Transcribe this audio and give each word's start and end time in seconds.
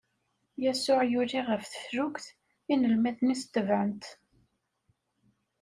Yasuɛ 0.63 1.01
yuli 1.11 1.39
ɣer 1.47 1.61
teflukt, 1.71 2.25
inelmaden-is 2.73 3.41
tebɛen-t. 3.45 4.05